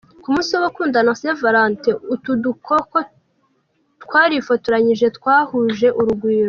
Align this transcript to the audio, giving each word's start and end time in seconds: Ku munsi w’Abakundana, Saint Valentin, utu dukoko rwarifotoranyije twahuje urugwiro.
Ku 0.21 0.27
munsi 0.33 0.49
w’Abakundana, 0.53 1.17
Saint 1.19 1.37
Valentin, 1.43 1.95
utu 2.13 2.31
dukoko 2.43 2.97
rwarifotoranyije 4.03 5.07
twahuje 5.17 5.87
urugwiro. 5.99 6.39